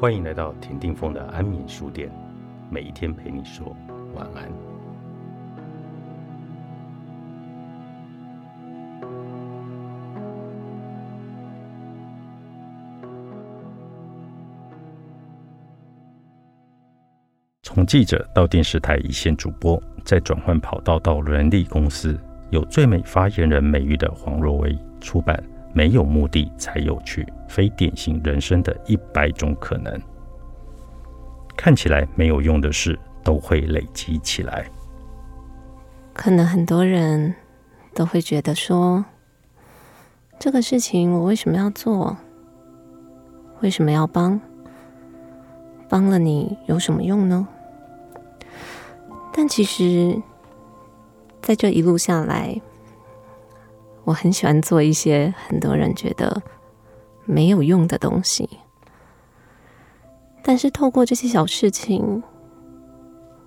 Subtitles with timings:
[0.00, 2.10] 欢迎来到田定峰的安眠书店，
[2.70, 3.76] 每一天陪你说
[4.14, 4.50] 晚安。
[17.62, 25.38] 从记者到电视台一线主播，再转换跑道到人力公司，有最美发言人美誉的黄若薇出版。
[25.72, 30.00] 没有目的才有趣，非典型人生的一百种可能。
[31.56, 34.66] 看起来没有用的事，都会累积起来。
[36.12, 37.34] 可能很多人
[37.94, 39.04] 都会觉得说，
[40.38, 42.16] 这个事情我为什么要做？
[43.60, 44.40] 为什么要帮？
[45.88, 47.46] 帮了你有什么用呢？
[49.32, 50.20] 但其实，
[51.42, 52.60] 在这一路下来，
[54.04, 56.42] 我很喜欢做一些很多人觉得
[57.24, 58.48] 没有用的东西，
[60.42, 62.22] 但是透过这些小事情，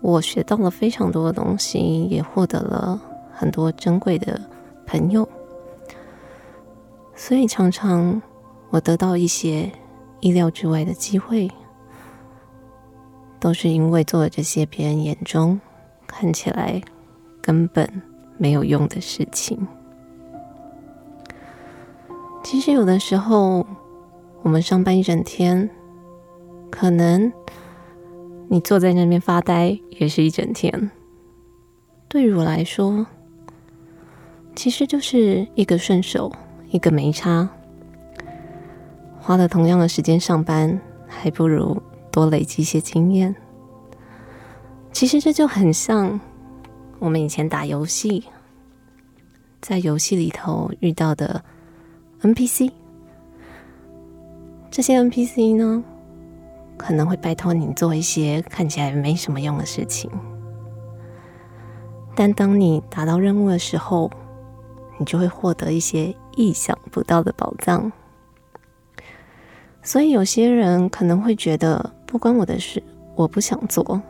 [0.00, 3.00] 我学到了非常多的东西，也获得了
[3.32, 4.40] 很多珍贵的
[4.86, 5.28] 朋友。
[7.14, 8.22] 所以常常
[8.70, 9.70] 我得到一些
[10.20, 11.50] 意料之外的机会，
[13.40, 15.60] 都是因为做了这些别人眼中
[16.06, 16.80] 看起来
[17.42, 18.02] 根本
[18.38, 19.66] 没有用的事情。
[22.56, 23.66] 其实有的时候，
[24.40, 25.68] 我们上班一整天，
[26.70, 27.30] 可能
[28.48, 30.90] 你坐在那边发呆也是一整天。
[32.08, 33.06] 对于我来说，
[34.54, 36.32] 其实就是一个顺手，
[36.70, 37.46] 一个没差。
[39.20, 41.76] 花了同样的时间上班，还不如
[42.10, 43.36] 多累积一些经验。
[44.92, 46.18] 其实这就很像
[47.00, 48.24] 我们以前打游戏，
[49.60, 51.44] 在游戏里头遇到的。
[52.22, 52.72] NPC，
[54.70, 55.84] 这些 NPC 呢，
[56.76, 60.10] 可能会拜托你做一些看起来没什么用的事情，
[62.14, 64.10] 但当你达到任务的时候，
[64.98, 67.92] 你就会获得一些意想不到的宝藏。
[69.82, 72.82] 所以有些人可能会觉得不关我的事，
[73.14, 74.00] 我不想做，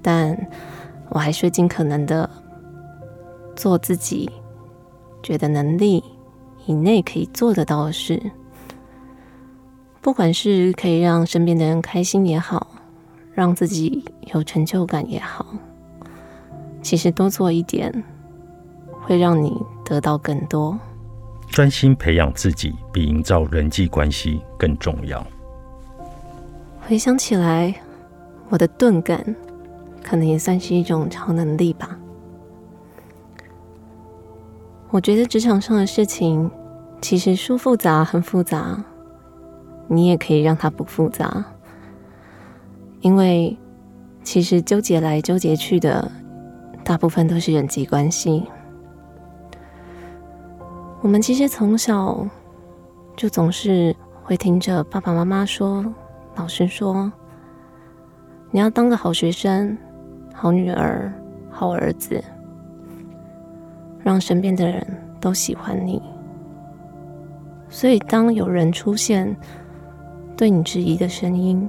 [0.00, 0.48] 但
[1.10, 2.30] 我还是尽可能的
[3.56, 4.30] 做自己
[5.22, 6.02] 觉得能力。
[6.66, 8.20] 以内可以做得到的事，
[10.00, 12.68] 不管是可以让身边的人开心也好，
[13.34, 14.04] 让自己
[14.34, 15.46] 有成就感也好，
[16.82, 18.04] 其实多做一点，
[19.02, 20.78] 会让你得到更多。
[21.48, 25.26] 专心培养自己，比营造人际关系更重要。
[26.80, 27.74] 回想起来，
[28.48, 29.34] 我的钝感，
[30.02, 31.98] 可能也算是一种超能力吧。
[34.92, 36.50] 我觉得职场上的事情，
[37.00, 38.82] 其实说复杂很复杂，
[39.86, 41.44] 你也可以让它不复杂，
[43.00, 43.56] 因为
[44.24, 46.10] 其实纠结来纠结去的，
[46.82, 48.44] 大部分都是人际关系。
[51.00, 52.26] 我们其实从小
[53.16, 55.84] 就总是会听着爸爸妈妈说、
[56.34, 57.10] 老师说，
[58.50, 59.78] 你要当个好学生、
[60.34, 61.12] 好女儿、
[61.48, 62.20] 好儿子。
[64.10, 64.84] 让身边的人
[65.20, 66.02] 都喜欢你，
[67.68, 69.36] 所以当有人出现
[70.36, 71.68] 对你质疑的声音，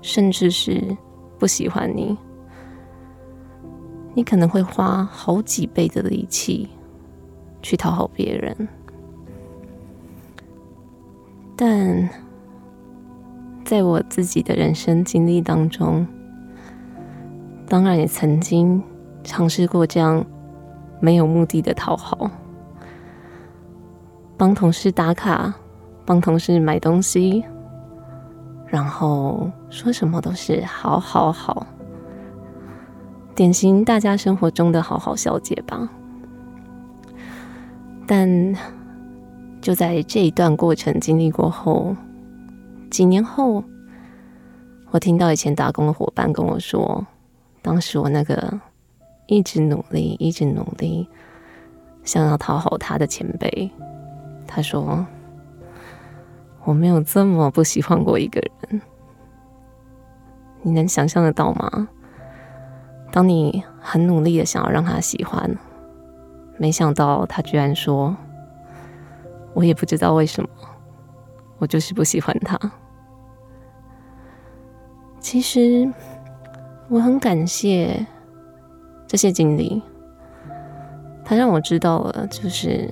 [0.00, 0.96] 甚至是
[1.36, 2.16] 不喜欢你，
[4.14, 6.68] 你可能会花好几倍的力气
[7.62, 8.68] 去讨好别人。
[11.56, 12.08] 但
[13.64, 16.06] 在我自己的人生经历当中，
[17.66, 18.80] 当然也曾经
[19.24, 20.24] 尝试过这样。
[21.00, 22.30] 没有目的的讨好，
[24.36, 25.54] 帮同事打卡，
[26.04, 27.44] 帮同事买东西，
[28.66, 31.66] 然后说什么都是好好好，
[33.34, 35.88] 典型大家生活中的好好小姐吧。
[38.06, 38.54] 但
[39.60, 41.94] 就在这一段过程经历过后，
[42.90, 43.62] 几年后，
[44.90, 47.06] 我听到以前打工的伙伴跟我说，
[47.62, 48.60] 当时我那个。
[49.28, 51.06] 一直努力，一直努力，
[52.02, 53.70] 想要讨好他的前辈。
[54.46, 55.06] 他说
[56.64, 58.80] ：“我没有这么不喜欢过一个人。”
[60.62, 61.88] 你能想象得到吗？
[63.12, 65.56] 当你很努力的想要让他喜欢，
[66.56, 68.16] 没想到他居然说
[69.52, 70.48] ：“我也不知道为什么，
[71.58, 72.58] 我就是不喜欢他。”
[75.20, 75.92] 其实
[76.88, 78.06] 我很感谢。
[79.08, 79.82] 这些经历，
[81.24, 82.88] 他让我知道了，就是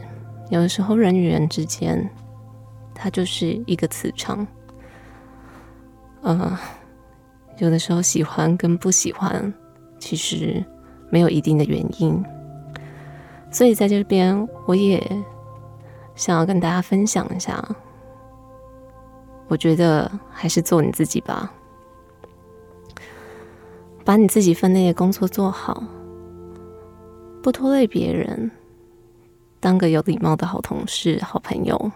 [0.48, 2.10] 有的时候人与人之间，
[2.94, 4.44] 它就是一个磁场。
[6.22, 6.58] 呃，
[7.58, 9.52] 有的时候喜欢跟不喜欢，
[9.98, 10.64] 其实
[11.10, 12.24] 没有一定的原因。
[13.50, 15.00] 所以在这边，我也
[16.14, 17.62] 想要跟大家分享一下。
[19.48, 21.52] 我觉得还是做你自己吧，
[24.04, 25.84] 把你自己分内的工作做好，
[27.46, 28.50] 不拖累别人，
[29.60, 31.93] 当个有礼貌的好同事、好朋友。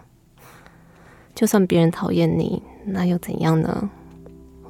[1.35, 3.91] 就算别人讨厌你，那又怎样呢？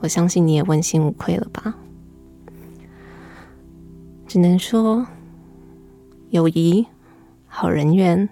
[0.01, 1.75] 我相信你也问心无愧了吧。
[4.27, 5.07] 只能说，
[6.31, 6.87] 友谊、
[7.47, 8.27] 好人缘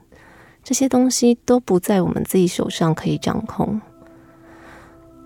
[0.62, 3.78] 这些东西都不在我们自己手上可以掌控。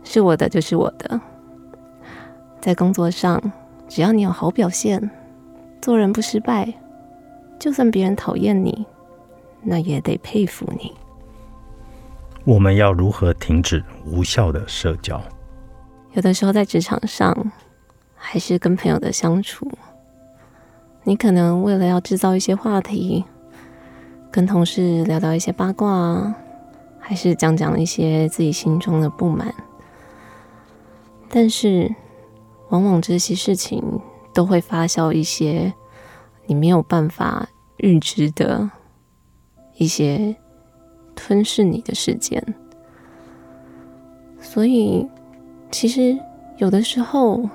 [0.02, 1.20] 是我的就是我的，
[2.60, 3.40] 在工作上，
[3.86, 5.08] 只要你有好表现，
[5.80, 6.74] 做人不失败，
[7.62, 8.84] 就算别人讨厌你，
[9.62, 10.92] 那也得佩服你。
[12.42, 15.22] 我们要如何停止无效的社交？
[16.14, 17.52] 有的时候在职场上，
[18.16, 19.70] 还是跟朋友的相处，
[21.04, 23.24] 你可能为了要制造一些话题，
[24.28, 26.34] 跟同事聊聊一些八卦，
[26.98, 29.54] 还是讲讲一些自己心中的不满。
[31.28, 31.94] 但是，
[32.70, 34.00] 往往这些事情
[34.34, 35.72] 都会发酵一些
[36.46, 37.48] 你没有办法
[37.82, 38.70] 预知的
[39.76, 40.34] 一些
[41.14, 42.43] 吞噬你的事件。
[44.40, 45.08] 所以，
[45.70, 46.19] 其实
[46.58, 47.49] 有的时候，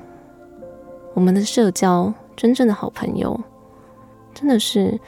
[1.14, 3.40] 我们的社交真正的好朋友，
[4.34, 5.00] 真的是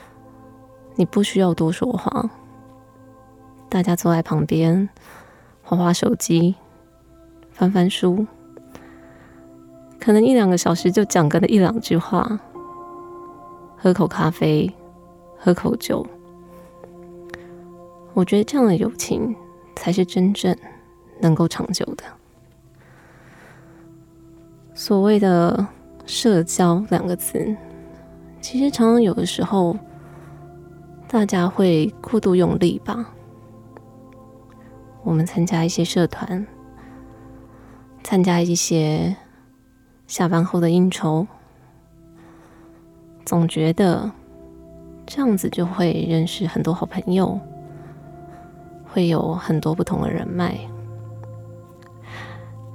[0.96, 2.30] 你不需要多说话，
[3.70, 4.88] 大家坐在旁边，
[5.62, 6.56] 划划手机，
[7.52, 8.26] 翻翻书。
[10.00, 12.40] 可能一两个小时就讲个一两句话，
[13.78, 14.74] 喝口咖啡，
[15.40, 16.06] 喝口酒。
[18.14, 19.34] 我觉得这样的友情
[19.76, 20.56] 才是真正
[21.22, 22.04] 能够长久的。
[24.74, 25.66] 所谓的
[26.06, 27.56] 社交两个字，
[28.42, 29.78] 其实常常有的时候
[31.08, 33.14] 大家会过度用力吧。
[35.04, 36.46] 我们参加一些社团，
[38.04, 39.16] 参加一些。
[40.08, 41.28] 下班后的应酬，
[43.24, 44.12] 总觉得
[45.12, 47.40] 这样子就会认识很多好朋友，
[48.86, 50.56] 会有很多不同的人脉。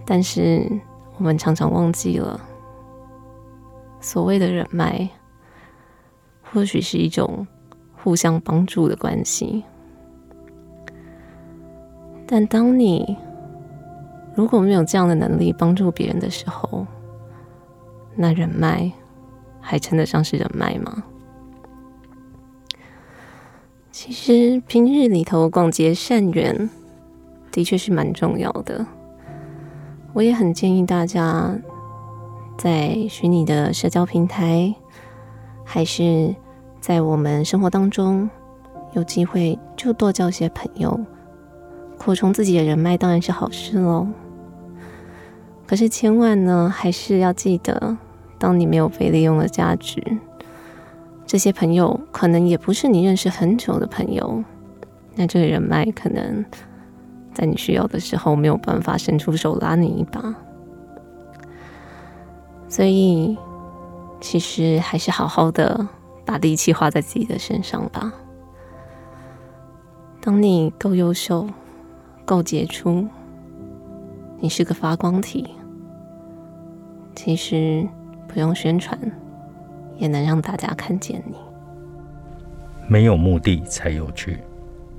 [0.05, 0.69] 但是
[1.17, 2.41] 我们常常忘记了，
[4.01, 5.09] 所谓的人脉，
[6.43, 7.47] 或许是一种
[7.97, 9.63] 互相帮助的关系。
[12.27, 13.17] 但当你
[14.35, 16.85] 如果没有这样的能力帮助别人的时候，
[18.17, 18.91] 那人脉
[19.61, 21.05] 还称得上是人脉吗？
[23.97, 26.69] 其实平日里头广结善缘，
[27.53, 28.85] 的确是蛮重要的。
[30.13, 31.57] 我也很建议大家，
[32.59, 34.75] 在虚拟的社交平台，
[35.65, 36.35] 还是
[36.81, 38.29] 在我们生活当中，
[38.95, 40.99] 有机会就多交些朋友，
[41.97, 44.09] 扩充自己的人脉，当然是好事喽。
[45.69, 47.97] 可是千万呢，还是要记得。
[48.41, 50.03] 当你没有被利用的价值，
[51.27, 54.45] 这些朋友可能也不是你认识很久的朋友，
[55.15, 56.45] 那这个人脉可能
[57.33, 60.35] 在你需要的时候没有办法伸出手拉你一把。
[62.69, 63.37] 所以，
[64.21, 65.89] 其实还是好好的
[66.25, 68.13] 把力气花在自己的身上吧。
[70.21, 71.49] 当你够优秀、
[72.25, 73.07] 够杰出，
[74.39, 75.55] 你是个发光体，
[77.15, 77.89] 其实。
[78.27, 78.99] 不用宣传，
[79.97, 81.35] 也能让大家看见你。
[82.89, 84.39] 没有目的才有趣，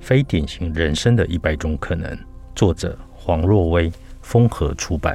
[0.00, 2.16] 非典型人生的一百种可能。
[2.54, 5.14] 作者：黄若薇，风和出版。